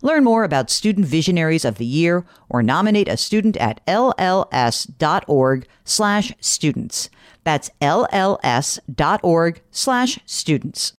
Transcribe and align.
Learn 0.00 0.22
more 0.22 0.44
about 0.44 0.70
Student 0.70 1.06
Visionaries 1.06 1.64
of 1.64 1.78
the 1.78 1.84
Year 1.84 2.24
or 2.48 2.62
nominate 2.62 3.08
a 3.08 3.16
student 3.16 3.56
at 3.56 3.84
lls.org 3.86 5.66
slash 5.84 6.32
students. 6.40 7.10
That's 7.42 7.68
lls.org 7.80 9.62
slash 9.72 10.18
students. 10.24 10.92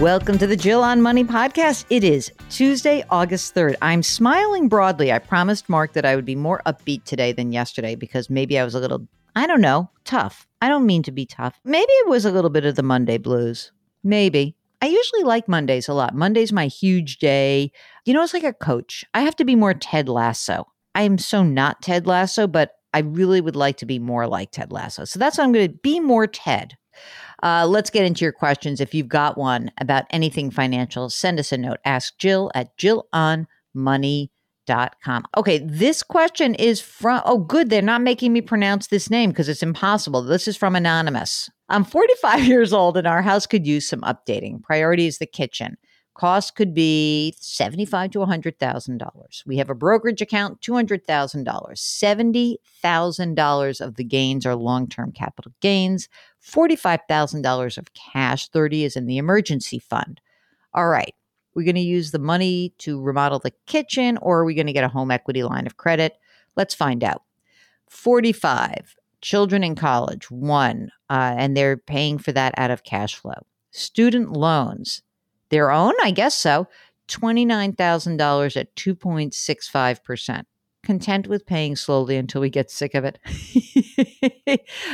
Welcome 0.00 0.38
to 0.38 0.46
the 0.46 0.56
Jill 0.56 0.84
on 0.84 1.02
Money 1.02 1.24
podcast. 1.24 1.86
It 1.90 2.04
is 2.04 2.30
Tuesday, 2.48 3.02
August 3.10 3.52
3rd. 3.56 3.74
I'm 3.82 4.04
smiling 4.04 4.68
broadly. 4.68 5.10
I 5.10 5.18
promised 5.18 5.68
Mark 5.68 5.94
that 5.94 6.04
I 6.04 6.14
would 6.14 6.24
be 6.24 6.36
more 6.36 6.62
upbeat 6.64 7.02
today 7.02 7.32
than 7.32 7.50
yesterday 7.50 7.96
because 7.96 8.30
maybe 8.30 8.60
I 8.60 8.64
was 8.64 8.76
a 8.76 8.78
little, 8.78 9.08
I 9.34 9.48
don't 9.48 9.60
know, 9.60 9.90
tough. 10.04 10.46
I 10.62 10.68
don't 10.68 10.86
mean 10.86 11.02
to 11.02 11.10
be 11.10 11.26
tough. 11.26 11.58
Maybe 11.64 11.90
it 11.90 12.08
was 12.08 12.24
a 12.24 12.30
little 12.30 12.50
bit 12.50 12.64
of 12.64 12.76
the 12.76 12.84
Monday 12.84 13.18
blues. 13.18 13.72
Maybe. 14.04 14.54
I 14.82 14.86
usually 14.86 15.22
like 15.22 15.48
Mondays 15.48 15.88
a 15.88 15.94
lot. 15.94 16.14
Monday's 16.14 16.52
my 16.52 16.66
huge 16.66 17.18
day. 17.18 17.70
You 18.04 18.14
know, 18.14 18.22
it's 18.22 18.34
like 18.34 18.44
a 18.44 18.52
coach. 18.52 19.04
I 19.14 19.20
have 19.20 19.36
to 19.36 19.44
be 19.44 19.54
more 19.54 19.74
Ted 19.74 20.08
Lasso. 20.08 20.66
I 20.94 21.02
am 21.02 21.18
so 21.18 21.42
not 21.42 21.82
Ted 21.82 22.06
Lasso, 22.06 22.46
but 22.46 22.72
I 22.92 23.00
really 23.00 23.40
would 23.40 23.56
like 23.56 23.76
to 23.78 23.86
be 23.86 23.98
more 23.98 24.26
like 24.26 24.50
Ted 24.50 24.72
Lasso. 24.72 25.04
So 25.04 25.18
that's 25.18 25.38
what 25.38 25.44
I'm 25.44 25.52
going 25.52 25.68
to 25.68 25.78
be 25.82 26.00
more 26.00 26.26
Ted. 26.26 26.76
Uh, 27.42 27.66
let's 27.66 27.90
get 27.90 28.04
into 28.04 28.24
your 28.24 28.32
questions. 28.32 28.80
If 28.80 28.94
you've 28.94 29.08
got 29.08 29.38
one 29.38 29.70
about 29.78 30.04
anything 30.10 30.50
financial, 30.50 31.08
send 31.08 31.38
us 31.38 31.52
a 31.52 31.58
note. 31.58 31.78
Ask 31.84 32.18
Jill 32.18 32.50
at 32.54 32.76
jillonmoney.com. 32.76 34.28
Okay, 35.36 35.58
this 35.58 36.02
question 36.02 36.54
is 36.54 36.80
from, 36.80 37.22
oh, 37.24 37.38
good. 37.38 37.70
They're 37.70 37.82
not 37.82 38.02
making 38.02 38.32
me 38.32 38.40
pronounce 38.40 38.88
this 38.88 39.10
name 39.10 39.30
because 39.30 39.48
it's 39.48 39.62
impossible. 39.62 40.22
This 40.22 40.48
is 40.48 40.56
from 40.56 40.76
Anonymous. 40.76 41.50
I'm 41.68 41.84
45 41.84 42.44
years 42.46 42.72
old 42.72 42.96
and 42.96 43.06
our 43.06 43.22
house 43.22 43.46
could 43.46 43.66
use 43.66 43.88
some 43.88 44.00
updating. 44.02 44.62
Priority 44.62 45.06
is 45.06 45.18
the 45.18 45.26
kitchen. 45.26 45.76
Cost 46.14 46.54
could 46.54 46.74
be 46.74 47.34
seventy-five 47.40 48.10
to 48.10 48.24
hundred 48.26 48.58
thousand 48.58 48.98
dollars. 48.98 49.42
We 49.46 49.56
have 49.56 49.70
a 49.70 49.74
brokerage 49.74 50.20
account, 50.20 50.60
two 50.60 50.74
hundred 50.74 51.06
thousand 51.06 51.44
dollars. 51.44 51.80
Seventy 51.80 52.58
thousand 52.82 53.36
dollars 53.36 53.80
of 53.80 53.94
the 53.94 54.04
gains 54.04 54.44
are 54.44 54.54
long-term 54.54 55.12
capital 55.12 55.52
gains. 55.62 56.08
Forty-five 56.40 57.00
thousand 57.08 57.40
dollars 57.40 57.78
of 57.78 57.94
cash. 57.94 58.48
Thirty 58.48 58.84
is 58.84 58.96
in 58.96 59.06
the 59.06 59.16
emergency 59.16 59.78
fund. 59.78 60.20
All 60.74 60.88
right, 60.88 61.14
we're 61.60 61.64
going 61.66 61.74
to 61.74 61.82
use 61.82 62.10
the 62.10 62.18
money 62.18 62.72
to 62.78 62.98
remodel 62.98 63.38
the 63.38 63.52
kitchen, 63.66 64.16
or 64.22 64.40
are 64.40 64.44
we 64.46 64.54
going 64.54 64.66
to 64.66 64.72
get 64.72 64.82
a 64.82 64.88
home 64.88 65.10
equity 65.10 65.42
line 65.42 65.66
of 65.66 65.76
credit? 65.76 66.16
Let's 66.56 66.74
find 66.74 67.04
out. 67.04 67.22
Forty-five 67.86 68.96
children 69.20 69.62
in 69.62 69.74
college, 69.74 70.30
one, 70.30 70.90
uh, 71.10 71.34
and 71.36 71.54
they're 71.54 71.76
paying 71.76 72.16
for 72.16 72.32
that 72.32 72.54
out 72.56 72.70
of 72.70 72.82
cash 72.82 73.14
flow. 73.14 73.46
Student 73.72 74.32
loans 74.32 75.02
their 75.50 75.70
own? 75.70 75.92
I 76.02 76.12
guess 76.12 76.34
so. 76.34 76.66
$29,000 77.08 78.56
at 78.56 78.74
2.65%. 78.74 80.44
Content 80.82 81.26
with 81.26 81.44
paying 81.44 81.76
slowly 81.76 82.16
until 82.16 82.40
we 82.40 82.48
get 82.48 82.70
sick 82.70 82.94
of 82.94 83.04
it. 83.04 83.18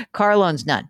Car 0.13 0.37
loans, 0.37 0.67
none. 0.67 0.89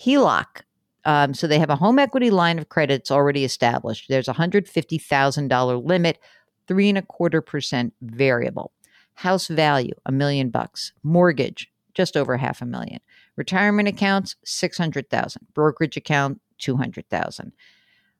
HELOC. 0.00 0.62
Um, 1.06 1.34
so 1.34 1.46
they 1.46 1.60
have 1.60 1.70
a 1.70 1.76
home 1.76 1.98
equity 2.00 2.30
line 2.30 2.58
of 2.58 2.68
credit 2.68 2.94
it's 2.94 3.10
already 3.10 3.44
established. 3.44 4.08
There's 4.08 4.28
a 4.28 4.34
$150,000 4.34 5.84
limit, 5.86 6.18
three 6.66 6.88
and 6.88 6.98
a 6.98 7.02
quarter 7.02 7.40
percent 7.40 7.94
variable. 8.02 8.72
House 9.14 9.46
value, 9.46 9.94
a 10.04 10.12
million 10.12 10.50
bucks. 10.50 10.92
Mortgage, 11.02 11.70
just 11.94 12.16
over 12.16 12.36
half 12.36 12.60
a 12.60 12.66
million. 12.66 13.00
Retirement 13.36 13.88
accounts, 13.88 14.34
600,000. 14.44 15.46
Brokerage 15.54 15.96
account, 15.96 16.40
200,000. 16.58 17.52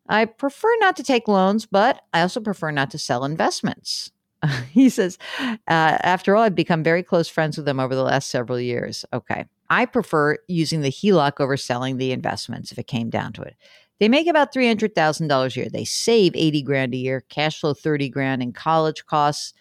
I 0.09 0.25
prefer 0.25 0.73
not 0.79 0.97
to 0.97 1.03
take 1.03 1.27
loans, 1.27 1.67
but 1.67 2.03
I 2.15 2.23
also 2.23 2.41
prefer 2.41 2.71
not 2.71 2.93
to 2.93 2.99
sell 2.99 3.25
investments. 3.25 4.13
he 4.71 4.89
says, 4.89 5.19
uh, 5.41 5.57
after 5.67 6.37
all, 6.37 6.45
I've 6.45 6.55
become 6.55 6.85
very 6.85 7.03
close 7.03 7.29
friends 7.29 7.57
with 7.57 7.67
them 7.67 7.81
over 7.81 7.97
the 7.97 8.05
last 8.05 8.31
several 8.31 8.61
years. 8.61 9.05
Okay. 9.13 9.47
I 9.71 9.87
prefer 9.87 10.39
using 10.49 10.81
the 10.81 10.91
HELOC 10.91 11.41
over 11.41 11.57
selling 11.57 11.99
the 11.99 12.13
investments 12.13 12.73
if 12.73 12.79
it 12.79 12.87
came 12.87 13.11
down 13.11 13.33
to 13.35 13.43
it. 13.43 13.57
They 13.99 14.09
make 14.09 14.27
about 14.27 14.53
$300,000 14.53 15.57
a 15.57 15.61
year. 15.61 15.69
They 15.71 15.85
save 15.85 16.33
80 16.35 16.63
grand 16.63 16.95
a 16.95 16.99
year, 16.99 17.25
cash 17.29 17.61
flow 17.61 17.75
30 17.75 18.09
grand 18.11 18.43
in 18.43 18.53
college 18.53 19.07
costs, 19.07 19.55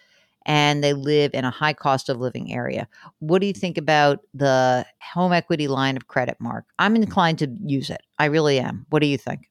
and 0.44 0.84
they 0.84 0.92
live 0.92 1.32
in 1.34 1.44
a 1.44 1.50
high 1.50 1.72
cost 1.72 2.08
of 2.08 2.18
living 2.18 2.52
area. 2.52 2.86
What 3.18 3.40
do 3.40 3.46
you 3.46 3.52
think 3.52 3.78
about 3.78 4.20
the 4.34 4.86
home 5.00 5.32
equity 5.32 5.68
line 5.68 5.96
of 5.96 6.06
credit, 6.06 6.36
Mark? 6.38 6.66
I'm 6.78 6.94
mm. 6.94 7.02
inclined 7.02 7.38
to 7.40 7.50
use 7.64 7.90
it. 7.90 8.02
I 8.18 8.26
really 8.26 8.60
am. 8.60 8.86
What 8.90 9.00
do 9.00 9.06
you 9.06 9.18
think? 9.18 9.48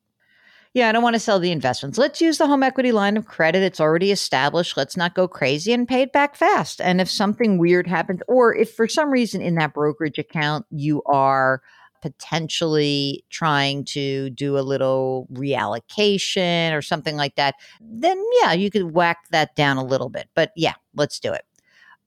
Yeah, 0.75 0.90
I 0.90 0.91
don't 0.91 1.03
want 1.03 1.13
to 1.13 1.22
sell 1.22 1.40
the 1.40 1.53
investments. 1.53 1.97
Let's 1.97 2.19
use 2.19 2.38
the 2.38 2.47
home 2.47 2.62
equity 2.62 2.91
line 2.91 3.16
of 3.16 3.28
credit. 3.28 3.63
It's 3.63 3.80
already 3.80 4.12
established. 4.12 4.75
Let's 4.75 4.97
not 4.97 5.16
go 5.16 5.25
crazy 5.25 5.72
and 5.72 5.88
pay 5.88 6.02
it 6.02 6.12
back 6.12 6.36
fast. 6.36 6.81
And 6.81 7.00
if 7.00 7.09
something 7.09 7.58
weird 7.58 7.88
happens, 7.88 8.19
or 8.28 8.53
if 8.53 8.74
for 8.74 8.86
some 8.86 9.09
reason 9.09 9.41
in 9.41 9.56
that 9.56 9.74
brokerage 9.74 10.18
account 10.18 10.66
you 10.72 11.02
are 11.03 11.62
potentially 12.02 13.24
trying 13.30 13.86
to 13.86 14.30
do 14.31 14.58
a 14.58 14.59
little 14.59 15.30
reallocation 15.31 16.78
or 16.78 16.81
something 16.81 17.16
like 17.16 17.36
that, 17.36 17.56
then 17.80 18.22
yeah, 18.42 18.52
you 18.52 18.69
could 18.69 18.94
whack 18.94 19.19
that 19.31 19.56
down 19.56 19.78
a 19.78 19.86
little 19.86 20.09
bit. 20.09 20.28
But 20.36 20.52
yeah, 20.57 20.74
let's 20.94 21.22
do 21.22 21.31
it. 21.31 21.46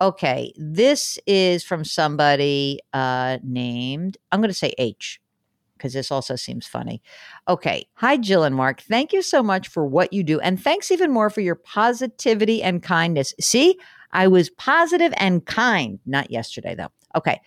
Okay, 0.03 0.53
this 0.59 1.19
is 1.27 1.65
from 1.65 1.87
somebody 1.87 2.81
uh, 2.93 3.39
named, 3.43 4.19
I'm 4.31 4.41
going 4.41 4.50
to 4.50 4.55
say 4.55 4.75
H 4.77 5.23
because 5.78 5.93
this 5.93 6.11
also 6.11 6.37
seems 6.37 6.67
funny. 6.67 7.00
Okay. 7.49 7.87
Hi, 7.94 8.17
Jill 8.17 8.44
and 8.44 8.55
Mark. 8.55 8.82
Thank 8.82 9.12
you 9.12 9.23
so 9.23 9.43
much 9.43 9.69
for 9.69 9.87
what 9.87 10.12
you 10.12 10.23
do. 10.23 10.41
And 10.41 10.62
thanks 10.62 10.91
even 10.91 11.12
more 11.12 11.31
for 11.31 11.41
your 11.41 11.55
positivity 11.55 12.62
and 12.62 12.82
kindness. 12.82 13.32
See, 13.41 13.79
I 14.12 14.29
was 14.29 14.50
positive 14.50 15.12
and 15.17 15.44
kind, 15.47 15.99
not 16.06 16.31
yesterday, 16.31 16.75
though. 16.75 16.93
Okay. 17.14 17.41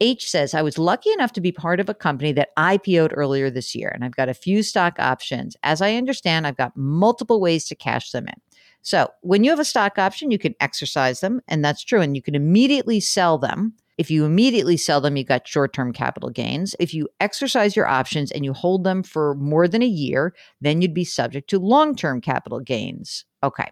H 0.00 0.30
says, 0.30 0.54
I 0.54 0.62
was 0.62 0.78
lucky 0.78 1.10
enough 1.10 1.32
to 1.32 1.40
be 1.40 1.50
part 1.50 1.80
of 1.80 1.88
a 1.88 1.94
company 1.94 2.30
that 2.32 2.54
IPO'd 2.56 3.12
earlier 3.16 3.50
this 3.50 3.74
year, 3.74 3.90
and 3.92 4.04
I've 4.04 4.14
got 4.14 4.28
a 4.28 4.34
few 4.34 4.62
stock 4.62 4.98
options. 5.00 5.56
As 5.64 5.82
I 5.82 5.94
understand, 5.94 6.46
I've 6.46 6.56
got 6.56 6.76
multiple 6.76 7.40
ways 7.40 7.64
to 7.66 7.74
cash 7.74 8.12
them 8.12 8.28
in. 8.28 8.34
So 8.82 9.08
when 9.22 9.42
you 9.42 9.50
have 9.50 9.58
a 9.58 9.64
stock 9.64 9.98
option, 9.98 10.30
you 10.30 10.38
can 10.38 10.54
exercise 10.60 11.20
them, 11.20 11.40
and 11.48 11.64
that's 11.64 11.82
true, 11.82 12.00
and 12.00 12.14
you 12.14 12.22
can 12.22 12.36
immediately 12.36 13.00
sell 13.00 13.38
them 13.38 13.74
if 13.98 14.10
you 14.10 14.24
immediately 14.24 14.76
sell 14.76 15.00
them, 15.00 15.16
you 15.16 15.24
got 15.24 15.46
short 15.46 15.72
term 15.72 15.92
capital 15.92 16.30
gains. 16.30 16.76
If 16.78 16.94
you 16.94 17.08
exercise 17.20 17.74
your 17.76 17.86
options 17.88 18.30
and 18.30 18.44
you 18.44 18.52
hold 18.52 18.84
them 18.84 19.02
for 19.02 19.34
more 19.34 19.66
than 19.66 19.82
a 19.82 19.86
year, 19.86 20.34
then 20.60 20.80
you'd 20.80 20.94
be 20.94 21.04
subject 21.04 21.50
to 21.50 21.58
long 21.58 21.96
term 21.96 22.20
capital 22.20 22.60
gains. 22.60 23.24
Okay. 23.42 23.70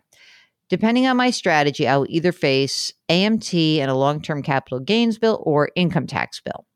Depending 0.69 1.07
on 1.07 1.17
my 1.17 1.31
strategy, 1.31 1.87
I 1.87 1.97
will 1.97 2.09
either 2.09 2.33
face 2.33 2.93
AMT 3.09 3.79
and 3.79 3.89
a 3.89 3.95
long 3.95 4.21
term 4.21 4.43
capital 4.43 4.81
gains 4.81 5.17
bill 5.17 5.41
or 5.45 5.71
income 5.77 6.09
tax 6.09 6.41
bill. 6.41 6.67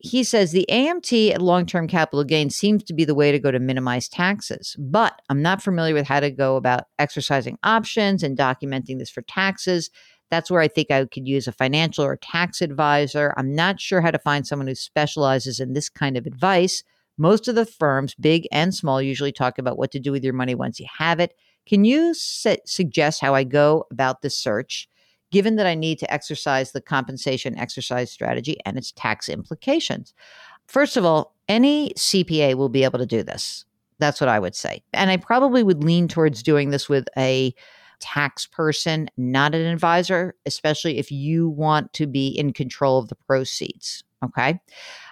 he 0.00 0.24
says 0.24 0.50
the 0.52 0.66
AMT 0.68 1.32
at 1.32 1.40
long 1.40 1.64
term 1.64 1.86
capital 1.88 2.24
gain 2.24 2.50
seems 2.50 2.82
to 2.84 2.92
be 2.92 3.04
the 3.04 3.14
way 3.14 3.32
to 3.32 3.38
go 3.38 3.50
to 3.50 3.58
minimize 3.58 4.08
taxes, 4.08 4.76
but 4.78 5.14
I'm 5.30 5.40
not 5.40 5.62
familiar 5.62 5.94
with 5.94 6.06
how 6.06 6.20
to 6.20 6.30
go 6.30 6.56
about 6.56 6.84
exercising 6.98 7.56
options 7.62 8.22
and 8.22 8.36
documenting 8.36 8.98
this 8.98 9.10
for 9.10 9.22
taxes. 9.22 9.90
That's 10.32 10.50
where 10.50 10.62
I 10.62 10.68
think 10.68 10.90
I 10.90 11.04
could 11.04 11.28
use 11.28 11.46
a 11.46 11.52
financial 11.52 12.06
or 12.06 12.16
tax 12.16 12.62
advisor. 12.62 13.34
I'm 13.36 13.54
not 13.54 13.78
sure 13.78 14.00
how 14.00 14.10
to 14.10 14.18
find 14.18 14.46
someone 14.46 14.66
who 14.66 14.74
specializes 14.74 15.60
in 15.60 15.74
this 15.74 15.90
kind 15.90 16.16
of 16.16 16.24
advice. 16.24 16.82
Most 17.18 17.48
of 17.48 17.54
the 17.54 17.66
firms, 17.66 18.14
big 18.14 18.48
and 18.50 18.74
small, 18.74 19.02
usually 19.02 19.30
talk 19.30 19.58
about 19.58 19.76
what 19.76 19.90
to 19.90 20.00
do 20.00 20.10
with 20.10 20.24
your 20.24 20.32
money 20.32 20.54
once 20.54 20.80
you 20.80 20.86
have 20.96 21.20
it. 21.20 21.34
Can 21.66 21.84
you 21.84 22.14
su- 22.14 22.56
suggest 22.64 23.20
how 23.20 23.34
I 23.34 23.44
go 23.44 23.84
about 23.90 24.22
this 24.22 24.34
search? 24.34 24.88
given 25.30 25.56
that 25.56 25.66
I 25.66 25.74
need 25.74 25.98
to 25.98 26.12
exercise 26.12 26.72
the 26.72 26.82
compensation 26.82 27.58
exercise 27.58 28.12
strategy 28.12 28.58
and 28.66 28.76
its 28.76 28.92
tax 28.92 29.30
implications. 29.30 30.12
First 30.68 30.98
of 30.98 31.06
all, 31.06 31.34
any 31.48 31.94
CPA 31.94 32.54
will 32.54 32.68
be 32.68 32.84
able 32.84 32.98
to 32.98 33.06
do 33.06 33.22
this. 33.22 33.64
That's 33.98 34.20
what 34.20 34.28
I 34.28 34.38
would 34.38 34.54
say. 34.54 34.82
And 34.92 35.10
I 35.10 35.16
probably 35.16 35.62
would 35.62 35.82
lean 35.82 36.06
towards 36.06 36.42
doing 36.42 36.68
this 36.68 36.86
with 36.86 37.08
a 37.16 37.54
tax 38.02 38.46
person, 38.46 39.08
not 39.16 39.54
an 39.54 39.62
advisor, 39.62 40.34
especially 40.44 40.98
if 40.98 41.10
you 41.10 41.48
want 41.48 41.92
to 41.94 42.06
be 42.06 42.28
in 42.28 42.52
control 42.52 42.98
of 42.98 43.08
the 43.08 43.14
proceeds. 43.14 44.04
Okay. 44.22 44.60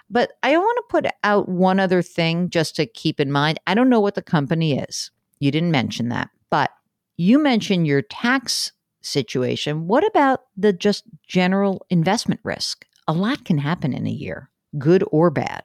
But 0.09 0.33
I 0.43 0.57
want 0.57 0.77
to 0.77 0.83
put 0.89 1.05
out 1.23 1.49
one 1.49 1.79
other 1.79 2.01
thing 2.01 2.49
just 2.49 2.75
to 2.75 2.85
keep 2.85 3.19
in 3.19 3.31
mind. 3.31 3.59
I 3.65 3.73
don't 3.73 3.89
know 3.89 4.01
what 4.01 4.15
the 4.15 4.21
company 4.21 4.77
is. 4.77 5.09
You 5.39 5.51
didn't 5.51 5.71
mention 5.71 6.09
that, 6.09 6.29
but 6.49 6.69
you 7.17 7.39
mentioned 7.39 7.87
your 7.87 8.01
tax 8.01 8.71
situation, 9.01 9.87
what 9.87 10.05
about 10.05 10.41
the 10.55 10.73
just 10.73 11.03
general 11.27 11.85
investment 11.89 12.41
risk? 12.43 12.85
A 13.07 13.13
lot 13.13 13.45
can 13.45 13.57
happen 13.57 13.93
in 13.93 14.05
a 14.05 14.11
year, 14.11 14.49
good 14.77 15.03
or 15.11 15.29
bad. 15.29 15.63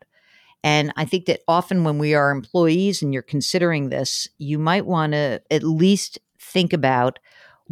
And 0.64 0.92
I 0.96 1.04
think 1.04 1.26
that 1.26 1.42
often 1.46 1.84
when 1.84 1.98
we 1.98 2.14
are 2.14 2.30
employees 2.30 3.02
and 3.02 3.12
you're 3.12 3.22
considering 3.22 3.88
this, 3.88 4.28
you 4.38 4.58
might 4.58 4.86
want 4.86 5.12
to 5.12 5.40
at 5.50 5.62
least 5.62 6.18
think 6.40 6.72
about 6.72 7.18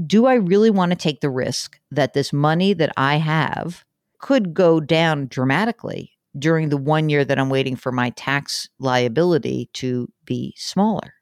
do 0.06 0.26
I 0.26 0.34
really 0.34 0.70
want 0.70 0.90
to 0.90 0.96
take 0.96 1.20
the 1.20 1.30
risk 1.30 1.78
that 1.90 2.14
this 2.14 2.32
money 2.32 2.72
that 2.74 2.92
I 2.96 3.16
have 3.16 3.84
could 4.18 4.52
go 4.52 4.80
down 4.80 5.26
dramatically 5.28 6.12
during 6.36 6.68
the 6.68 6.76
one 6.76 7.08
year 7.08 7.24
that 7.24 7.38
I'm 7.38 7.48
waiting 7.48 7.76
for 7.76 7.92
my 7.92 8.10
tax 8.10 8.68
liability 8.80 9.70
to 9.74 10.10
be 10.24 10.54
smaller? 10.56 11.14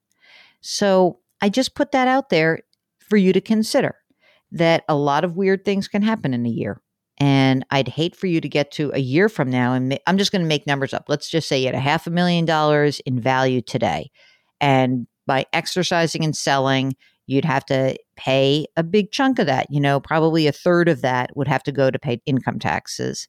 So 0.63 1.19
I 1.43 1.49
just 1.49 1.75
put 1.75 1.93
that 1.93 2.09
out 2.09 2.31
there 2.31 2.61
for 2.99 3.17
you 3.17 3.33
to 3.35 3.41
consider 3.41 3.97
that 4.53 4.85
a 4.89 4.95
lot 4.95 5.25
of 5.25 5.37
weird 5.37 5.65
things 5.65 5.89
can 5.89 6.03
happen 6.03 6.33
in 6.33 6.47
a 6.47 6.51
year. 6.51 6.81
And 7.19 7.65
I'd 7.71 7.89
hate 7.89 8.17
for 8.17 8.27
you 8.27 8.41
to 8.41 8.49
get 8.49 8.71
to 8.73 8.91
a 8.95 8.99
year 8.99 9.29
from 9.29 9.51
now. 9.51 9.75
And 9.75 9.99
I'm 10.07 10.19
just 10.19 10.33
going 10.33 10.43
to 10.43 10.49
make 10.49 10.67
numbers 10.67 10.95
up. 10.95 11.05
Let's 11.09 11.29
just 11.29 11.47
say 11.47 11.59
you 11.59 11.67
had 11.67 11.75
a 11.75 11.81
half 11.81 12.07
a 12.07 12.11
million 12.11 12.45
dollars 12.45 13.01
in 13.01 13.21
value 13.21 13.61
today. 13.61 14.11
And 14.61 15.07
by 15.27 15.47
exercising 15.53 16.25
and 16.25 16.37
selling, 16.37 16.97
you'd 17.27 17.45
have 17.45 17.65
to 17.67 17.97
pay 18.17 18.67
a 18.77 18.83
big 18.83 19.11
chunk 19.11 19.39
of 19.39 19.47
that. 19.47 19.67
You 19.71 19.81
know, 19.81 20.01
probably 20.01 20.47
a 20.47 20.53
third 20.53 20.89
of 20.89 21.03
that 21.03 21.37
would 21.37 21.49
have 21.49 21.63
to 21.65 21.73
go 21.73 21.91
to 21.91 21.99
pay 21.99 22.21
income 22.27 22.59
taxes. 22.59 23.29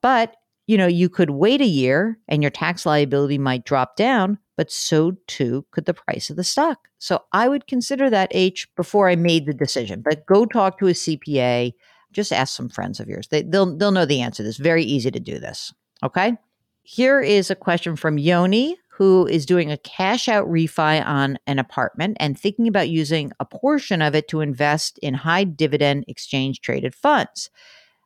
But, 0.00 0.36
you 0.66 0.76
know, 0.76 0.86
you 0.86 1.08
could 1.08 1.30
wait 1.30 1.60
a 1.60 1.66
year 1.66 2.18
and 2.28 2.42
your 2.42 2.50
tax 2.50 2.86
liability 2.86 3.38
might 3.38 3.64
drop 3.64 3.96
down, 3.96 4.38
but 4.56 4.70
so 4.70 5.12
too 5.26 5.64
could 5.70 5.86
the 5.86 5.94
price 5.94 6.30
of 6.30 6.36
the 6.36 6.44
stock. 6.44 6.88
So 6.98 7.20
I 7.32 7.48
would 7.48 7.66
consider 7.66 8.10
that 8.10 8.30
H 8.32 8.68
before 8.76 9.08
I 9.08 9.16
made 9.16 9.46
the 9.46 9.54
decision. 9.54 10.02
But 10.02 10.26
go 10.26 10.46
talk 10.46 10.78
to 10.78 10.88
a 10.88 10.92
CPA. 10.92 11.72
Just 12.12 12.32
ask 12.32 12.54
some 12.54 12.68
friends 12.68 13.00
of 13.00 13.08
yours. 13.08 13.28
They, 13.28 13.42
they'll 13.42 13.76
they'll 13.76 13.90
know 13.90 14.04
the 14.04 14.20
answer. 14.20 14.44
It's 14.44 14.58
very 14.58 14.84
easy 14.84 15.10
to 15.10 15.20
do 15.20 15.38
this. 15.38 15.72
Okay. 16.02 16.36
Here 16.82 17.20
is 17.20 17.50
a 17.50 17.54
question 17.54 17.96
from 17.96 18.18
Yoni, 18.18 18.76
who 18.94 19.26
is 19.26 19.46
doing 19.46 19.72
a 19.72 19.78
cash 19.78 20.28
out 20.28 20.46
refi 20.46 21.04
on 21.06 21.38
an 21.46 21.58
apartment 21.58 22.14
and 22.20 22.38
thinking 22.38 22.68
about 22.68 22.90
using 22.90 23.32
a 23.40 23.44
portion 23.46 24.02
of 24.02 24.14
it 24.14 24.28
to 24.28 24.42
invest 24.42 24.98
in 24.98 25.14
high 25.14 25.44
dividend 25.44 26.04
exchange 26.08 26.60
traded 26.60 26.94
funds. 26.94 27.48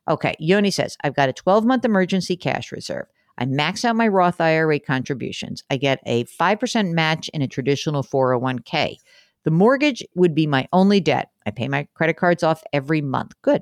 Okay, 0.07 0.33
Yoni 0.39 0.71
says, 0.71 0.97
I've 1.03 1.15
got 1.15 1.27
a 1.27 1.33
12 1.33 1.65
month 1.65 1.83
emergency 1.83 2.37
cash 2.37 2.71
reserve. 2.71 3.05
I 3.37 3.45
max 3.45 3.83
out 3.83 3.97
my 3.97 4.07
Roth 4.07 4.39
IRA 4.39 4.79
contributions. 4.79 5.61
I 5.69 5.75
get 5.75 5.99
a 6.05 6.23
5% 6.23 6.93
match 6.93 7.29
in 7.33 7.41
a 7.41 7.47
traditional 7.49 8.01
401k. 8.01 8.95
The 9.43 9.51
mortgage 9.51 10.01
would 10.15 10.33
be 10.33 10.47
my 10.47 10.69
only 10.71 11.01
debt. 11.01 11.31
I 11.45 11.51
pay 11.51 11.67
my 11.67 11.85
credit 11.95 12.15
cards 12.15 12.43
off 12.43 12.63
every 12.71 13.01
month. 13.01 13.33
Good. 13.41 13.61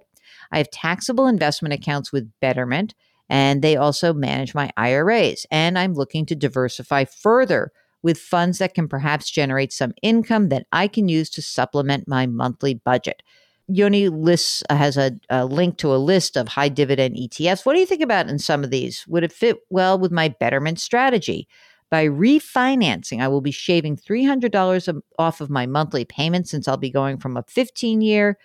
I 0.51 0.59
have 0.59 0.69
taxable 0.69 1.25
investment 1.25 1.73
accounts 1.73 2.11
with 2.11 2.31
Betterment, 2.39 2.93
and 3.29 3.61
they 3.61 3.75
also 3.75 4.13
manage 4.13 4.53
my 4.53 4.71
IRAs. 4.77 5.45
And 5.51 5.77
I'm 5.77 5.93
looking 5.93 6.25
to 6.27 6.35
diversify 6.35 7.05
further 7.05 7.71
with 8.03 8.19
funds 8.19 8.59
that 8.59 8.75
can 8.75 8.87
perhaps 8.87 9.31
generate 9.31 9.73
some 9.73 9.93
income 10.03 10.49
that 10.49 10.67
I 10.71 10.87
can 10.87 11.09
use 11.09 11.29
to 11.31 11.41
supplement 11.41 12.07
my 12.07 12.27
monthly 12.27 12.75
budget. 12.75 13.23
Yoni 13.67 14.09
lists 14.09 14.61
uh, 14.69 14.75
has 14.75 14.95
a, 14.95 15.11
a, 15.31 15.43
link 15.45 15.77
to 15.79 15.93
a 15.93 15.97
list 15.97 16.37
of 16.37 16.47
high 16.47 16.69
dividend 16.69 17.15
ETFs. 17.15 17.65
What 17.65 17.73
do 17.73 17.79
you 17.79 17.87
think 17.87 18.03
about 18.03 18.29
in 18.29 18.37
some 18.37 18.63
of 18.63 18.69
these? 18.69 19.07
Would 19.07 19.23
it 19.23 19.31
fit 19.31 19.57
well 19.71 19.97
with 19.97 20.11
my 20.11 20.27
betterment 20.27 20.79
strategy? 20.79 21.47
By 21.89 22.05
refinancing, 22.05 23.21
I 23.21 23.27
will 23.27 23.41
be 23.41 23.51
shaving 23.51 23.97
$300 23.97 25.01
off 25.17 25.41
of 25.41 25.49
my 25.49 25.65
monthly 25.65 26.05
payment 26.05 26.47
since 26.47 26.67
I'll 26.67 26.77
be 26.77 26.91
going 26.91 27.17
from 27.17 27.37
a 27.37 27.43
15 27.43 28.01
year 28.01 28.37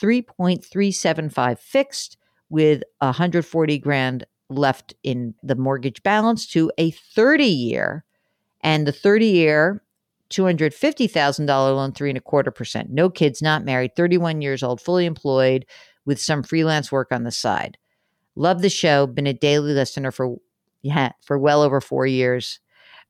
3.375 0.00 1.58
fixed 1.58 2.16
with 2.50 2.82
140 2.98 3.78
grand 3.78 4.24
left 4.50 4.94
in 5.02 5.34
the 5.42 5.54
mortgage 5.54 6.02
balance 6.02 6.46
to 6.46 6.72
a 6.78 6.90
30 6.90 7.44
year 7.44 8.04
and 8.62 8.86
the 8.86 8.92
30 8.92 9.26
year 9.26 9.82
$250,000 10.30 11.48
loan, 11.48 11.92
three 11.92 12.10
and 12.10 12.18
a 12.18 12.22
quarter 12.22 12.50
percent. 12.50 12.90
No 12.90 13.08
kids, 13.08 13.40
not 13.40 13.64
married, 13.64 13.96
31 13.96 14.42
years 14.42 14.62
old, 14.62 14.80
fully 14.80 15.06
employed 15.06 15.64
with 16.04 16.20
some 16.20 16.42
freelance 16.42 16.92
work 16.92 17.08
on 17.12 17.24
the 17.24 17.30
side. 17.30 17.78
Love 18.36 18.62
the 18.62 18.68
show. 18.68 19.06
Been 19.06 19.26
a 19.26 19.32
daily 19.32 19.72
listener 19.72 20.10
for, 20.10 20.36
yeah, 20.82 21.12
for 21.22 21.38
well 21.38 21.62
over 21.62 21.80
four 21.80 22.06
years. 22.06 22.60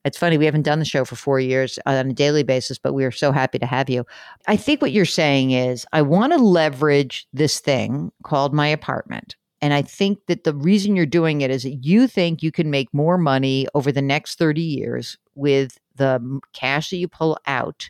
It's 0.05 0.17
funny, 0.17 0.37
we 0.37 0.45
haven't 0.45 0.61
done 0.61 0.79
the 0.79 0.85
show 0.85 1.03
for 1.03 1.15
four 1.15 1.39
years 1.39 1.77
on 1.85 2.09
a 2.09 2.13
daily 2.13 2.43
basis, 2.43 2.77
but 2.77 2.93
we 2.93 3.03
are 3.03 3.11
so 3.11 3.31
happy 3.31 3.59
to 3.59 3.65
have 3.65 3.89
you. 3.89 4.05
I 4.47 4.55
think 4.55 4.81
what 4.81 4.93
you're 4.93 5.05
saying 5.05 5.51
is, 5.51 5.85
I 5.91 6.01
want 6.01 6.31
to 6.31 6.39
leverage 6.39 7.27
this 7.33 7.59
thing 7.59 8.11
called 8.23 8.53
my 8.53 8.67
apartment. 8.67 9.35
And 9.61 9.73
I 9.73 9.81
think 9.81 10.19
that 10.27 10.45
the 10.45 10.53
reason 10.53 10.95
you're 10.95 11.05
doing 11.05 11.41
it 11.41 11.51
is 11.51 11.63
that 11.63 11.83
you 11.83 12.07
think 12.07 12.41
you 12.41 12.51
can 12.51 12.69
make 12.69 12.93
more 12.93 13.17
money 13.17 13.67
over 13.75 13.91
the 13.91 14.01
next 14.01 14.37
30 14.39 14.61
years 14.61 15.17
with 15.35 15.77
the 15.97 16.39
cash 16.53 16.91
that 16.91 16.97
you 16.97 17.09
pull 17.09 17.37
out 17.45 17.89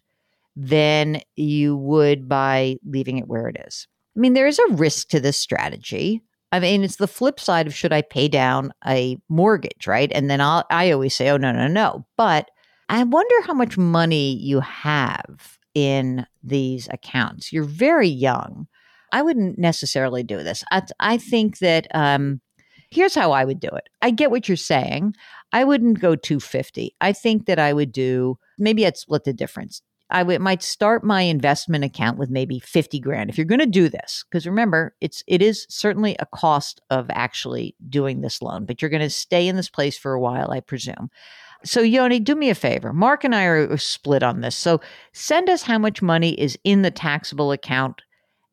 than 0.55 1.21
you 1.35 1.77
would 1.77 2.27
by 2.27 2.77
leaving 2.85 3.19
it 3.19 3.27
where 3.27 3.47
it 3.47 3.57
is. 3.67 3.87
I 4.17 4.19
mean, 4.19 4.33
there 4.33 4.47
is 4.47 4.59
a 4.59 4.73
risk 4.73 5.09
to 5.09 5.19
this 5.19 5.37
strategy. 5.37 6.23
I 6.51 6.59
mean, 6.59 6.83
it's 6.83 6.95
the 6.95 7.07
flip 7.07 7.39
side 7.39 7.67
of 7.67 7.75
should 7.75 7.93
I 7.93 8.01
pay 8.01 8.27
down 8.27 8.73
a 8.85 9.17
mortgage, 9.29 9.85
right? 9.85 10.11
And 10.13 10.29
then 10.29 10.41
I'll, 10.41 10.65
I 10.71 10.91
always 10.91 11.15
say, 11.15 11.29
oh, 11.29 11.37
no, 11.37 11.51
no, 11.51 11.67
no. 11.67 12.05
But 12.17 12.49
I 12.89 13.03
wonder 13.03 13.41
how 13.43 13.53
much 13.53 13.77
money 13.77 14.35
you 14.35 14.59
have 14.61 15.59
in 15.75 16.25
these 16.43 16.87
accounts. 16.89 17.53
You're 17.53 17.63
very 17.63 18.07
young. 18.07 18.67
I 19.13 19.21
wouldn't 19.21 19.59
necessarily 19.59 20.23
do 20.23 20.41
this. 20.41 20.63
I, 20.71 20.81
I 20.99 21.17
think 21.17 21.59
that 21.59 21.87
um, 21.93 22.41
here's 22.89 23.15
how 23.15 23.31
I 23.31 23.45
would 23.45 23.59
do 23.59 23.69
it. 23.69 23.87
I 24.01 24.09
get 24.11 24.31
what 24.31 24.47
you're 24.47 24.57
saying. 24.57 25.15
I 25.53 25.63
wouldn't 25.63 25.99
go 25.99 26.15
250. 26.15 26.95
I 26.99 27.13
think 27.13 27.45
that 27.45 27.59
I 27.59 27.73
would 27.73 27.91
do 27.91 28.37
maybe 28.57 28.85
I'd 28.85 28.97
split 28.97 29.23
the 29.23 29.33
difference. 29.33 29.81
I 30.11 30.23
might 30.23 30.63
start 30.63 31.03
my 31.03 31.21
investment 31.21 31.83
account 31.83 32.17
with 32.17 32.29
maybe 32.29 32.59
50 32.59 32.99
grand 32.99 33.29
if 33.29 33.37
you're 33.37 33.45
going 33.45 33.59
to 33.59 33.65
do 33.65 33.89
this 33.89 34.25
because 34.29 34.47
remember 34.47 34.95
it's 35.01 35.23
it 35.27 35.41
is 35.41 35.67
certainly 35.69 36.15
a 36.19 36.25
cost 36.25 36.81
of 36.89 37.07
actually 37.11 37.75
doing 37.89 38.21
this 38.21 38.41
loan 38.41 38.65
but 38.65 38.81
you're 38.81 38.89
going 38.89 39.01
to 39.01 39.09
stay 39.09 39.47
in 39.47 39.55
this 39.55 39.69
place 39.69 39.97
for 39.97 40.13
a 40.13 40.19
while 40.19 40.51
I 40.51 40.61
presume. 40.61 41.09
So 41.63 41.81
Yoni, 41.81 42.19
do 42.19 42.35
me 42.35 42.49
a 42.49 42.55
favor. 42.55 42.93
Mark 42.93 43.23
and 43.23 43.35
I 43.35 43.43
are 43.43 43.77
split 43.77 44.23
on 44.23 44.41
this. 44.41 44.55
So 44.55 44.79
send 45.11 45.49
us 45.49 45.63
how 45.63 45.77
much 45.77 46.01
money 46.01 46.31
is 46.39 46.57
in 46.63 46.83
the 46.83 46.91
taxable 46.91 47.51
account 47.51 48.01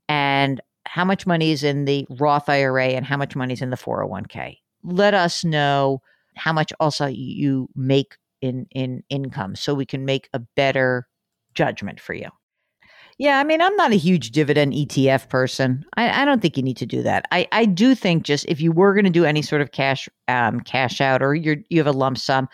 and 0.09 0.61
how 0.87 1.05
much 1.05 1.27
money 1.27 1.53
is 1.53 1.63
in 1.63 1.85
the 1.85 2.07
Roth 2.11 2.49
IRA 2.49 2.89
and 2.89 3.07
how 3.07 3.17
much 3.17 3.37
money 3.37 3.53
is 3.53 3.63
in 3.63 3.71
the 3.71 3.77
401k. 3.77 4.59
Let 4.83 5.15
us 5.15 5.45
know 5.45 6.03
how 6.37 6.53
much 6.53 6.73
also 6.81 7.07
you 7.07 7.69
make 7.75 8.17
in 8.41 8.67
in 8.71 9.03
income 9.09 9.57
so 9.57 9.75
we 9.75 9.87
can 9.87 10.05
make 10.05 10.29
a 10.33 10.39
better 10.39 11.07
judgment 11.57 12.01
for 12.01 12.15
you. 12.15 12.29
Yeah, 13.19 13.39
I 13.39 13.45
mean, 13.45 13.63
I'm 13.63 13.75
not 13.77 13.93
a 13.93 13.97
huge 13.97 14.31
dividend 14.31 14.75
ETF 14.75 15.31
person. 15.31 15.87
I, 15.97 16.23
I 16.23 16.25
don't 16.27 16.43
think 16.43 16.57
you 16.59 16.63
need 16.63 16.77
to 16.77 16.87
do 16.87 17.03
that. 17.03 17.25
I, 17.33 17.49
I 17.51 17.65
do 17.65 17.95
think 17.95 18.25
just 18.25 18.45
if 18.47 18.61
you 18.61 18.73
were 18.73 18.93
going 18.93 19.07
to 19.07 19.11
do 19.11 19.25
any 19.25 19.41
sort 19.41 19.63
of 19.63 19.73
cash 19.73 20.09
um, 20.29 20.61
cash 20.61 21.01
out 21.01 21.23
or 21.23 21.35
you're 21.35 21.57
you 21.71 21.79
have 21.79 21.87
a 21.87 21.93
lump 21.93 22.19
sum, 22.19 22.47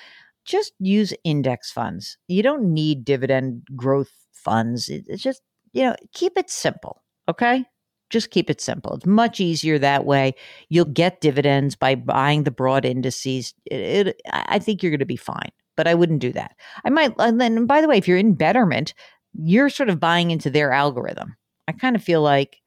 just 0.44 0.72
use 0.78 1.12
index 1.24 1.72
funds. 1.72 2.16
You 2.28 2.44
don't 2.44 2.72
need 2.72 3.04
dividend 3.04 3.64
growth 3.74 4.12
funds. 4.32 4.88
It, 4.88 5.04
it's 5.08 5.22
just 5.22 5.42
you 5.72 5.82
know 5.82 5.96
keep 6.14 6.38
it 6.38 6.48
simple. 6.48 7.02
Okay, 7.28 7.64
Just 8.10 8.30
keep 8.30 8.50
it 8.50 8.60
simple. 8.60 8.94
It's 8.94 9.06
much 9.06 9.40
easier 9.40 9.78
that 9.78 10.04
way. 10.04 10.34
You'll 10.68 10.84
get 10.84 11.20
dividends 11.20 11.74
by 11.76 11.94
buying 11.96 12.44
the 12.44 12.50
broad 12.52 12.84
indices. 12.84 13.54
It, 13.66 14.08
it, 14.08 14.22
I 14.30 14.58
think 14.58 14.82
you're 14.82 14.90
going 14.90 14.98
to 15.00 15.06
be 15.06 15.16
fine, 15.16 15.50
but 15.76 15.86
I 15.86 15.94
wouldn't 15.94 16.20
do 16.20 16.32
that. 16.32 16.56
I 16.84 16.90
might, 16.90 17.12
uh, 17.18 17.24
and 17.24 17.40
then 17.40 17.66
by 17.66 17.80
the 17.80 17.88
way, 17.88 17.98
if 17.98 18.06
you're 18.06 18.18
in 18.18 18.34
Betterment, 18.34 18.94
you're 19.34 19.70
sort 19.70 19.88
of 19.88 20.00
buying 20.00 20.30
into 20.30 20.50
their 20.50 20.72
algorithm. 20.72 21.36
I 21.68 21.72
kind 21.72 21.96
of 21.96 22.02
feel 22.02 22.22
like 22.22 22.58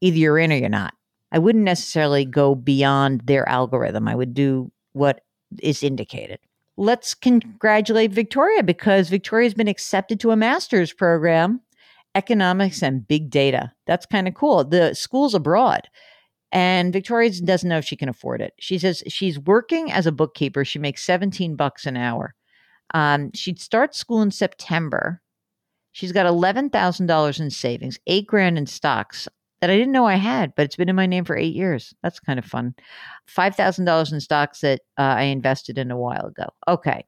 either 0.00 0.16
you're 0.16 0.38
in 0.38 0.52
or 0.52 0.56
you're 0.56 0.68
not. 0.68 0.94
I 1.32 1.38
wouldn't 1.38 1.64
necessarily 1.64 2.24
go 2.24 2.54
beyond 2.54 3.22
their 3.22 3.48
algorithm. 3.48 4.08
I 4.08 4.14
would 4.14 4.34
do 4.34 4.70
what 4.92 5.20
is 5.60 5.82
indicated. 5.82 6.38
Let's 6.76 7.14
congratulate 7.14 8.12
Victoria 8.12 8.62
because 8.62 9.08
Victoria's 9.08 9.54
been 9.54 9.68
accepted 9.68 10.20
to 10.20 10.30
a 10.30 10.36
master's 10.36 10.92
program, 10.92 11.60
economics 12.14 12.82
and 12.82 13.06
big 13.06 13.30
data. 13.30 13.72
That's 13.86 14.06
kind 14.06 14.28
of 14.28 14.34
cool. 14.34 14.64
The 14.64 14.94
school's 14.94 15.34
abroad. 15.34 15.88
And 16.52 16.92
Victoria 16.92 17.30
doesn't 17.42 17.68
know 17.68 17.78
if 17.78 17.84
she 17.84 17.96
can 17.96 18.08
afford 18.08 18.40
it. 18.40 18.54
She 18.60 18.78
says 18.78 19.02
she's 19.08 19.38
working 19.38 19.90
as 19.90 20.06
a 20.06 20.12
bookkeeper. 20.12 20.64
She 20.64 20.78
makes 20.78 21.04
17 21.04 21.56
bucks 21.56 21.86
an 21.86 21.96
hour. 21.96 22.34
Um, 22.94 23.30
she'd 23.34 23.60
start 23.60 23.94
school 23.94 24.22
in 24.22 24.30
September. 24.30 25.20
She's 25.92 26.12
got 26.12 26.26
$11,000 26.26 27.40
in 27.40 27.50
savings, 27.50 27.98
eight 28.06 28.26
grand 28.26 28.58
in 28.58 28.66
stocks 28.66 29.28
that 29.60 29.70
I 29.70 29.76
didn't 29.76 29.92
know 29.92 30.06
I 30.06 30.16
had, 30.16 30.54
but 30.54 30.64
it's 30.64 30.76
been 30.76 30.88
in 30.88 30.96
my 30.96 31.06
name 31.06 31.24
for 31.24 31.36
eight 31.36 31.54
years. 31.54 31.94
That's 32.02 32.20
kind 32.20 32.38
of 32.38 32.44
fun. 32.44 32.74
$5,000 33.28 34.12
in 34.12 34.20
stocks 34.20 34.60
that 34.60 34.80
uh, 34.98 35.02
I 35.02 35.22
invested 35.22 35.78
in 35.78 35.90
a 35.90 35.96
while 35.96 36.26
ago. 36.26 36.46
Okay. 36.68 37.04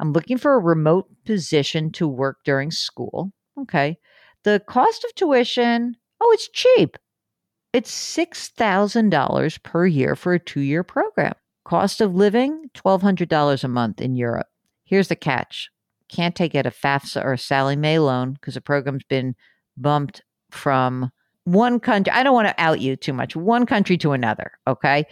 I'm 0.00 0.12
looking 0.12 0.38
for 0.38 0.54
a 0.54 0.58
remote 0.58 1.08
position 1.24 1.92
to 1.92 2.08
work 2.08 2.38
during 2.44 2.70
school. 2.70 3.32
Okay. 3.60 3.98
The 4.42 4.62
cost 4.66 5.04
of 5.04 5.14
tuition, 5.14 5.96
oh, 6.20 6.30
it's 6.32 6.48
cheap. 6.48 6.96
It's 7.72 7.90
$6,000 7.90 9.62
per 9.62 9.86
year 9.86 10.16
for 10.16 10.34
a 10.34 10.38
two 10.38 10.60
year 10.60 10.82
program. 10.82 11.34
Cost 11.64 12.00
of 12.00 12.14
living, 12.14 12.70
$1,200 12.74 13.64
a 13.64 13.68
month 13.68 14.00
in 14.00 14.16
Europe. 14.16 14.46
Here's 14.94 15.08
the 15.08 15.16
catch 15.16 15.72
can't 16.08 16.36
take 16.36 16.54
out 16.54 16.66
a 16.66 16.70
FAFSA 16.70 17.24
or 17.24 17.32
a 17.32 17.38
Sallie 17.38 17.74
Mae 17.74 17.98
loan 17.98 18.34
because 18.34 18.54
the 18.54 18.60
program's 18.60 19.02
been 19.02 19.34
bumped 19.76 20.22
from 20.52 21.10
one 21.42 21.80
country. 21.80 22.12
I 22.12 22.22
don't 22.22 22.32
want 22.32 22.46
to 22.46 22.62
out 22.62 22.80
you 22.80 22.94
too 22.94 23.12
much. 23.12 23.34
One 23.34 23.66
country 23.66 23.98
to 23.98 24.12
another. 24.12 24.52
Okay. 24.68 25.04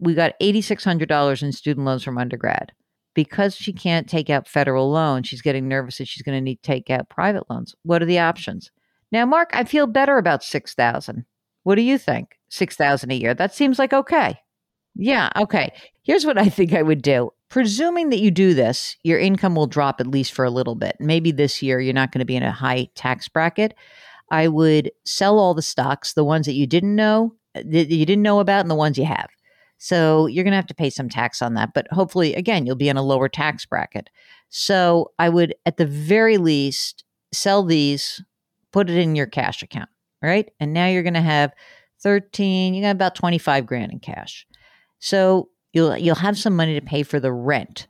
We 0.00 0.14
got 0.14 0.32
$8,600 0.40 1.44
in 1.44 1.52
student 1.52 1.86
loans 1.86 2.02
from 2.02 2.18
undergrad. 2.18 2.72
Because 3.14 3.54
she 3.54 3.72
can't 3.72 4.08
take 4.08 4.30
out 4.30 4.48
federal 4.48 4.90
loans, 4.90 5.28
she's 5.28 5.42
getting 5.42 5.68
nervous 5.68 5.98
that 5.98 6.08
she's 6.08 6.24
going 6.24 6.36
to 6.36 6.40
need 6.40 6.60
to 6.60 6.66
take 6.66 6.90
out 6.90 7.08
private 7.08 7.48
loans. 7.48 7.76
What 7.84 8.02
are 8.02 8.06
the 8.06 8.18
options? 8.18 8.72
Now, 9.12 9.26
Mark, 9.26 9.50
I 9.52 9.62
feel 9.62 9.86
better 9.86 10.18
about 10.18 10.42
6000 10.42 11.24
What 11.62 11.76
do 11.76 11.82
you 11.82 11.98
think? 11.98 12.36
6000 12.48 13.12
a 13.12 13.14
year. 13.14 13.34
That 13.34 13.54
seems 13.54 13.78
like 13.78 13.92
okay. 13.92 14.40
Yeah, 14.96 15.30
okay. 15.36 15.72
Here's 16.02 16.26
what 16.26 16.36
I 16.36 16.48
think 16.48 16.72
I 16.72 16.82
would 16.82 17.02
do. 17.02 17.30
Presuming 17.50 18.10
that 18.10 18.20
you 18.20 18.30
do 18.30 18.54
this, 18.54 18.96
your 19.02 19.18
income 19.18 19.56
will 19.56 19.66
drop 19.66 20.00
at 20.00 20.06
least 20.06 20.32
for 20.32 20.44
a 20.44 20.50
little 20.50 20.76
bit. 20.76 20.96
Maybe 21.00 21.32
this 21.32 21.60
year 21.60 21.80
you're 21.80 21.92
not 21.92 22.12
going 22.12 22.20
to 22.20 22.24
be 22.24 22.36
in 22.36 22.44
a 22.44 22.52
high 22.52 22.88
tax 22.94 23.28
bracket. 23.28 23.74
I 24.30 24.46
would 24.46 24.92
sell 25.04 25.36
all 25.40 25.52
the 25.52 25.60
stocks, 25.60 26.12
the 26.12 26.24
ones 26.24 26.46
that 26.46 26.52
you 26.52 26.68
didn't 26.68 26.94
know, 26.94 27.34
uh, 27.56 27.62
that 27.66 27.90
you 27.90 28.06
didn't 28.06 28.22
know 28.22 28.38
about, 28.38 28.60
and 28.60 28.70
the 28.70 28.76
ones 28.76 28.96
you 28.96 29.04
have. 29.04 29.28
So 29.78 30.26
you're 30.26 30.44
going 30.44 30.52
to 30.52 30.58
have 30.58 30.68
to 30.68 30.74
pay 30.74 30.90
some 30.90 31.08
tax 31.08 31.42
on 31.42 31.54
that. 31.54 31.74
But 31.74 31.88
hopefully, 31.90 32.34
again, 32.34 32.66
you'll 32.66 32.76
be 32.76 32.88
in 32.88 32.96
a 32.96 33.02
lower 33.02 33.28
tax 33.28 33.66
bracket. 33.66 34.10
So 34.48 35.10
I 35.18 35.28
would, 35.28 35.54
at 35.66 35.76
the 35.76 35.86
very 35.86 36.38
least, 36.38 37.02
sell 37.32 37.64
these, 37.64 38.22
put 38.70 38.88
it 38.88 38.96
in 38.96 39.16
your 39.16 39.26
cash 39.26 39.64
account, 39.64 39.88
right? 40.22 40.48
And 40.60 40.72
now 40.72 40.86
you're 40.86 41.02
going 41.02 41.14
to 41.14 41.20
have 41.20 41.52
13, 42.02 42.74
you 42.74 42.82
got 42.82 42.90
about 42.90 43.16
25 43.16 43.66
grand 43.66 43.90
in 43.90 43.98
cash. 43.98 44.46
So 45.00 45.48
you'll 45.72 45.96
you'll 45.96 46.14
have 46.16 46.38
some 46.38 46.56
money 46.56 46.74
to 46.74 46.84
pay 46.84 47.02
for 47.02 47.20
the 47.20 47.32
rent. 47.32 47.86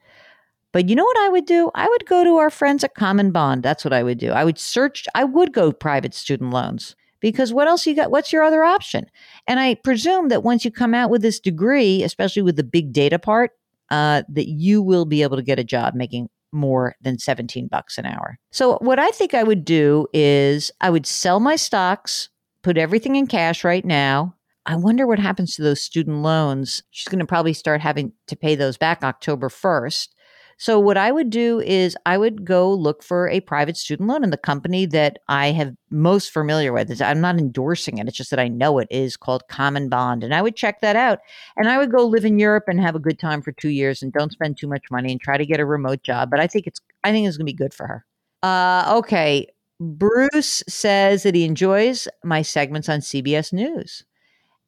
But 0.73 0.89
you 0.89 0.95
know 0.95 1.05
what 1.05 1.19
I 1.19 1.29
would 1.31 1.47
do? 1.47 1.71
I 1.75 1.89
would 1.89 2.07
go 2.07 2.23
to 2.23 2.37
our 2.37 2.51
friends 2.51 2.85
at 2.85 2.95
CommonBond. 2.95 3.63
That's 3.63 3.85
what 3.85 3.93
I 3.93 4.03
would 4.03 4.19
do. 4.19 4.31
I 4.31 4.45
would 4.45 4.59
search, 4.59 5.07
I 5.15 5.25
would 5.25 5.53
go 5.53 5.73
private 5.73 6.15
student 6.15 6.53
loans 6.53 6.95
because 7.21 7.53
what 7.53 7.67
else 7.67 7.87
you 7.87 7.95
got? 7.95 8.11
What's 8.11 8.33
your 8.33 8.43
other 8.43 8.63
option? 8.63 9.07
And 9.49 9.59
I 9.59 9.75
presume 9.75 10.29
that 10.29 10.45
once 10.45 10.65
you 10.65 10.71
come 10.71 10.95
out 10.95 11.11
with 11.11 11.23
this 11.23 11.41
degree, 11.41 12.03
especially 12.03 12.43
with 12.43 12.57
the 12.57 12.65
big 12.65 12.93
data 12.93 13.19
part, 13.19 13.51
uh, 13.91 14.23
that 14.29 14.49
you 14.49 14.81
will 14.81 15.05
be 15.05 15.23
able 15.23 15.37
to 15.37 15.43
get 15.43 15.59
a 15.59 15.65
job 15.65 15.95
making 15.95 16.29
more 16.53 16.95
than 17.01 17.19
17 17.19 17.69
bucks 17.69 17.99
an 17.99 18.07
hour. 18.07 18.39
So 18.53 18.79
what 18.79 18.99
I 18.99 19.11
think 19.11 19.35
I 19.35 19.43
would 19.43 19.65
do 19.65 20.07
is 20.13 20.71
I 20.81 20.91
would 20.91 21.07
sell 21.07 21.41
my 21.41 21.57
stocks, 21.57 22.29
put 22.63 22.79
everything 22.79 23.17
in 23.17 23.27
cash 23.27 23.65
right 23.65 23.85
now. 23.85 24.35
I 24.71 24.77
wonder 24.77 25.05
what 25.05 25.19
happens 25.19 25.57
to 25.57 25.63
those 25.63 25.81
student 25.81 26.23
loans. 26.23 26.85
She's 26.93 27.09
going 27.09 27.19
to 27.19 27.27
probably 27.27 27.55
start 27.55 27.81
having 27.81 28.13
to 28.29 28.37
pay 28.37 28.55
those 28.55 28.77
back 28.77 29.03
October 29.03 29.49
1st. 29.49 30.11
So 30.59 30.79
what 30.79 30.97
I 30.97 31.11
would 31.11 31.29
do 31.29 31.59
is 31.59 31.97
I 32.07 32.17
would 32.17 32.45
go 32.45 32.73
look 32.73 33.03
for 33.03 33.29
a 33.29 33.41
private 33.41 33.77
student 33.77 34.09
loan 34.09 34.23
and 34.23 34.33
the 34.33 34.37
company 34.37 34.87
that 34.87 35.19
I 35.27 35.51
have 35.51 35.75
most 35.91 36.31
familiar 36.31 36.73
with 36.73 36.89
is 36.89 37.01
I'm 37.01 37.21
not 37.21 37.37
endorsing 37.37 37.99
it. 37.99 38.07
It's 38.07 38.17
just 38.17 38.31
that 38.31 38.39
I 38.39 38.47
know 38.47 38.79
it 38.79 38.87
is 38.93 39.17
called 39.17 39.43
CommonBond. 39.51 40.23
And 40.23 40.33
I 40.33 40.41
would 40.41 40.55
check 40.55 40.81
that 40.83 40.95
out. 40.95 41.19
And 41.57 41.69
I 41.69 41.77
would 41.77 41.91
go 41.91 42.07
live 42.07 42.25
in 42.25 42.39
Europe 42.39 42.65
and 42.69 42.81
have 42.81 42.95
a 42.95 43.01
good 43.01 43.19
time 43.19 43.43
for 43.43 43.51
two 43.51 43.71
years 43.71 44.05
and 44.05 44.13
don't 44.13 44.31
spend 44.31 44.57
too 44.57 44.69
much 44.69 44.85
money 44.89 45.11
and 45.11 45.21
try 45.21 45.37
to 45.37 45.47
get 45.47 45.59
a 45.59 45.67
remote 45.67 46.05
job. 46.05 46.31
But 46.31 46.39
I 46.39 46.47
think 46.47 46.69
it's 46.69 46.81
I 47.03 47.11
think 47.11 47.27
it's 47.27 47.37
gonna 47.37 47.47
be 47.47 47.55
good 47.55 47.75
for 47.75 47.89
her. 47.89 48.07
Uh 48.45 48.99
okay. 48.99 49.49
Bruce 49.81 50.63
says 50.69 51.25
that 51.25 51.35
he 51.35 51.45
enjoys 51.45 52.07
my 52.23 52.43
segments 52.43 52.89
on 52.89 53.01
CBS 53.01 53.53
News. 53.53 54.05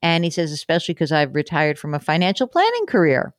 And 0.03 0.25
he 0.25 0.31
says, 0.31 0.51
especially 0.53 0.95
because 0.95 1.13
I've 1.13 1.35
retired 1.35 1.79
from 1.79 1.95
a 1.95 2.01
financial 2.01 2.47
planning 2.47 2.87
career. 2.87 3.35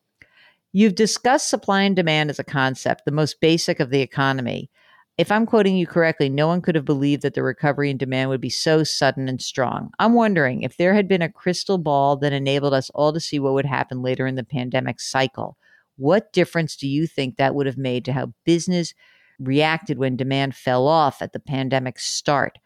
You've 0.71 0.95
discussed 0.95 1.49
supply 1.49 1.83
and 1.83 1.95
demand 1.95 2.29
as 2.29 2.39
a 2.39 2.43
concept, 2.43 3.03
the 3.05 3.11
most 3.11 3.39
basic 3.41 3.79
of 3.79 3.89
the 3.89 4.01
economy. 4.01 4.71
If 5.15 5.31
I'm 5.31 5.45
quoting 5.45 5.77
you 5.77 5.85
correctly, 5.85 6.27
no 6.27 6.47
one 6.47 6.61
could 6.61 6.73
have 6.73 6.85
believed 6.85 7.21
that 7.21 7.35
the 7.35 7.43
recovery 7.43 7.91
in 7.91 7.97
demand 7.97 8.31
would 8.31 8.41
be 8.41 8.49
so 8.49 8.83
sudden 8.83 9.29
and 9.29 9.39
strong. 9.39 9.91
I'm 9.99 10.15
wondering 10.15 10.63
if 10.63 10.77
there 10.77 10.95
had 10.95 11.07
been 11.07 11.21
a 11.21 11.29
crystal 11.29 11.77
ball 11.77 12.17
that 12.17 12.33
enabled 12.33 12.73
us 12.73 12.89
all 12.95 13.13
to 13.13 13.19
see 13.19 13.37
what 13.37 13.53
would 13.53 13.67
happen 13.67 14.01
later 14.01 14.25
in 14.25 14.33
the 14.33 14.43
pandemic 14.43 14.99
cycle. 14.99 15.57
What 15.97 16.33
difference 16.33 16.75
do 16.75 16.87
you 16.87 17.05
think 17.05 17.37
that 17.37 17.53
would 17.53 17.67
have 17.67 17.77
made 17.77 18.05
to 18.05 18.13
how 18.13 18.33
business 18.43 18.95
reacted 19.37 19.99
when 19.99 20.15
demand 20.15 20.55
fell 20.55 20.87
off 20.87 21.21
at 21.21 21.33
the 21.33 21.39
pandemic 21.39 21.99
start? 21.99 22.57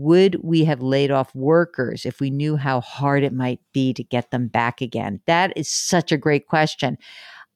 Would 0.00 0.36
we 0.44 0.64
have 0.64 0.80
laid 0.80 1.10
off 1.10 1.34
workers 1.34 2.06
if 2.06 2.20
we 2.20 2.30
knew 2.30 2.54
how 2.54 2.80
hard 2.80 3.24
it 3.24 3.32
might 3.32 3.58
be 3.72 3.92
to 3.94 4.04
get 4.04 4.30
them 4.30 4.46
back 4.46 4.80
again? 4.80 5.20
That 5.26 5.52
is 5.56 5.68
such 5.68 6.12
a 6.12 6.16
great 6.16 6.46
question. 6.46 6.98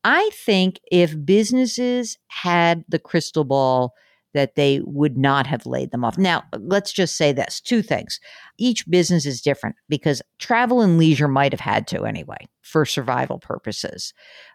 I 0.02 0.28
think 0.34 0.80
if 0.90 1.14
businesses 1.25 2.18
had 2.26 2.84
the 2.88 2.99
crystal 2.99 3.44
ball, 3.44 3.94
that 4.34 4.56
they 4.56 4.80
would 4.84 5.16
not 5.16 5.46
have 5.46 5.66
laid 5.66 5.92
them 5.92 6.04
off. 6.04 6.18
Now, 6.18 6.42
let's 6.58 6.92
just 6.92 7.16
say 7.16 7.30
this 7.30 7.61
two 7.61 7.80
things. 7.80 8.18
Each 8.58 8.88
business 8.90 9.25
is 9.25 9.40
different 9.40 9.76
because 9.88 10.20
travel 10.40 10.80
and 10.80 10.99
leisure 10.99 11.28
might 11.28 11.52
have 11.52 11.61
had 11.61 11.87
to 11.88 12.06
anyway 12.06 12.49
for 12.62 12.84
survival 12.84 13.38
purposes. 13.38 14.12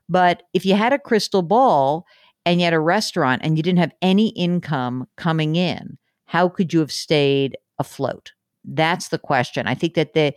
But 0.10 0.44
if 0.54 0.66
you 0.66 0.76
had 0.76 0.92
a 0.92 1.00
crystal 1.00 1.42
ball 1.42 2.06
and 2.46 2.60
you 2.60 2.66
had 2.66 2.74
a 2.74 2.82
restaurant 2.82 3.44
and 3.46 3.56
you 3.56 3.64
didn't 3.64 3.80
have 3.80 3.94
any 4.02 4.30
income 4.30 5.08
coming 5.16 5.56
in, 5.56 5.98
how 6.26 6.50
could 6.50 6.74
you 6.74 6.80
have 6.80 6.92
stayed 6.92 7.56
afloat? 7.80 8.32
That's 8.66 9.10
the 9.10 9.20
question. 9.20 9.68
I 9.68 9.76
think 9.76 9.94
that 9.94 10.14
the 10.14 10.34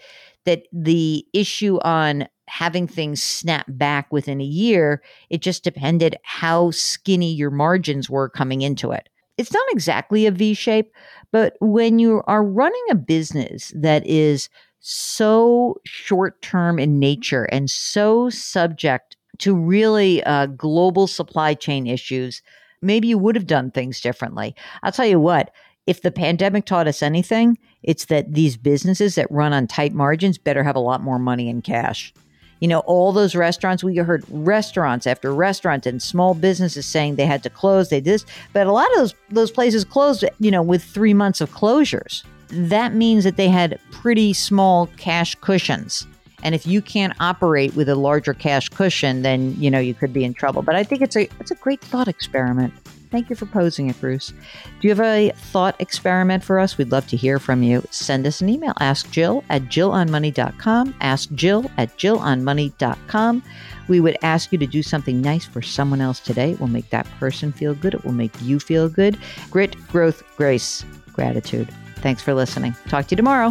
that 0.46 0.62
the 0.72 1.26
issue 1.32 1.78
on 1.80 2.26
having 2.48 2.86
things 2.86 3.22
snap 3.22 3.66
back 3.68 4.12
within 4.12 4.40
a 4.40 4.44
year, 4.44 5.02
it 5.28 5.40
just 5.40 5.62
depended 5.62 6.16
how 6.22 6.70
skinny 6.70 7.32
your 7.32 7.50
margins 7.50 8.08
were 8.08 8.28
coming 8.28 8.62
into 8.62 8.90
it. 8.90 9.08
It's 9.36 9.52
not 9.52 9.66
exactly 9.70 10.26
a 10.26 10.30
V 10.30 10.54
shape, 10.54 10.92
but 11.32 11.56
when 11.60 11.98
you 11.98 12.22
are 12.26 12.44
running 12.44 12.84
a 12.90 12.94
business 12.94 13.72
that 13.74 14.06
is 14.06 14.48
so 14.80 15.76
short 15.84 16.40
term 16.42 16.78
in 16.78 16.98
nature 16.98 17.44
and 17.44 17.70
so 17.70 18.30
subject 18.30 19.16
to 19.38 19.54
really 19.54 20.22
uh, 20.24 20.46
global 20.46 21.06
supply 21.06 21.54
chain 21.54 21.86
issues, 21.86 22.42
maybe 22.82 23.08
you 23.08 23.18
would 23.18 23.34
have 23.34 23.46
done 23.46 23.70
things 23.70 24.00
differently. 24.00 24.54
I'll 24.82 24.92
tell 24.92 25.06
you 25.06 25.20
what, 25.20 25.50
if 25.90 26.02
the 26.02 26.12
pandemic 26.12 26.66
taught 26.66 26.86
us 26.86 27.02
anything, 27.02 27.58
it's 27.82 28.04
that 28.04 28.32
these 28.32 28.56
businesses 28.56 29.16
that 29.16 29.28
run 29.28 29.52
on 29.52 29.66
tight 29.66 29.92
margins 29.92 30.38
better 30.38 30.62
have 30.62 30.76
a 30.76 30.80
lot 30.80 31.02
more 31.02 31.18
money 31.18 31.48
in 31.48 31.62
cash. 31.62 32.14
You 32.60 32.68
know, 32.68 32.78
all 32.80 33.10
those 33.10 33.34
restaurants, 33.34 33.82
we 33.82 33.96
heard 33.96 34.24
restaurants 34.28 35.04
after 35.04 35.34
restaurants 35.34 35.88
and 35.88 36.00
small 36.00 36.34
businesses 36.34 36.86
saying 36.86 37.16
they 37.16 37.26
had 37.26 37.42
to 37.42 37.50
close, 37.50 37.88
they 37.88 38.00
did 38.00 38.14
this, 38.14 38.24
but 38.52 38.68
a 38.68 38.72
lot 38.72 38.88
of 38.92 38.98
those 38.98 39.14
those 39.30 39.50
places 39.50 39.84
closed, 39.84 40.24
you 40.38 40.52
know, 40.52 40.62
with 40.62 40.84
3 40.84 41.12
months 41.12 41.40
of 41.40 41.50
closures. 41.50 42.22
That 42.50 42.94
means 42.94 43.24
that 43.24 43.36
they 43.36 43.48
had 43.48 43.80
pretty 43.90 44.32
small 44.32 44.86
cash 44.96 45.34
cushions. 45.40 46.06
And 46.44 46.54
if 46.54 46.68
you 46.68 46.80
can't 46.80 47.14
operate 47.18 47.74
with 47.74 47.88
a 47.88 47.96
larger 47.96 48.32
cash 48.32 48.68
cushion, 48.68 49.22
then, 49.22 49.56
you 49.58 49.72
know, 49.72 49.80
you 49.80 49.94
could 49.94 50.12
be 50.12 50.22
in 50.22 50.34
trouble. 50.34 50.62
But 50.62 50.76
I 50.76 50.84
think 50.84 51.02
it's 51.02 51.16
a 51.16 51.28
it's 51.40 51.50
a 51.50 51.56
great 51.56 51.80
thought 51.80 52.06
experiment. 52.06 52.72
Thank 53.10 53.28
you 53.28 53.36
for 53.36 53.46
posing 53.46 53.88
it, 53.90 54.00
Bruce. 54.00 54.32
Do 54.80 54.88
you 54.88 54.90
have 54.90 55.00
a 55.00 55.30
thought 55.34 55.74
experiment 55.80 56.44
for 56.44 56.58
us? 56.58 56.78
We'd 56.78 56.92
love 56.92 57.08
to 57.08 57.16
hear 57.16 57.38
from 57.38 57.62
you. 57.62 57.82
Send 57.90 58.26
us 58.26 58.40
an 58.40 58.48
email. 58.48 58.72
Ask 58.78 59.10
Jill 59.10 59.42
at 59.50 59.62
jillonmoney.com. 59.62 60.94
Ask 61.00 61.30
Jill 61.32 61.70
at 61.76 61.96
jillonmoney.com. 61.98 63.42
We 63.88 63.98
would 64.00 64.16
ask 64.22 64.52
you 64.52 64.58
to 64.58 64.66
do 64.66 64.82
something 64.82 65.20
nice 65.20 65.44
for 65.44 65.60
someone 65.60 66.00
else 66.00 66.20
today. 66.20 66.52
It 66.52 66.60
will 66.60 66.68
make 66.68 66.90
that 66.90 67.06
person 67.18 67.50
feel 67.50 67.74
good. 67.74 67.94
It 67.94 68.04
will 68.04 68.12
make 68.12 68.40
you 68.40 68.60
feel 68.60 68.88
good. 68.88 69.18
Grit, 69.50 69.76
growth, 69.88 70.22
grace, 70.36 70.84
gratitude. 71.12 71.68
Thanks 71.96 72.22
for 72.22 72.32
listening. 72.32 72.76
Talk 72.88 73.08
to 73.08 73.12
you 73.12 73.16
tomorrow. 73.16 73.50